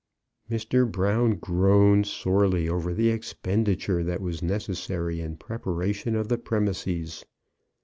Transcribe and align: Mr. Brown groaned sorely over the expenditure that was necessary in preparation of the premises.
Mr. 0.49 0.91
Brown 0.91 1.33
groaned 1.37 2.07
sorely 2.07 2.67
over 2.67 2.91
the 2.91 3.09
expenditure 3.09 4.01
that 4.03 4.19
was 4.19 4.41
necessary 4.41 5.21
in 5.21 5.37
preparation 5.37 6.15
of 6.15 6.27
the 6.27 6.39
premises. 6.39 7.23